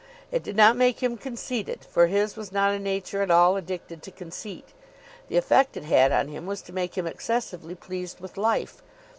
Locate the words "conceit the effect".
4.11-5.77